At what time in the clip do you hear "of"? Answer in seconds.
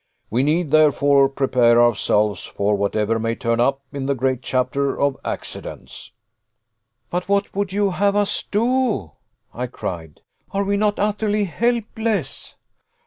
4.99-5.15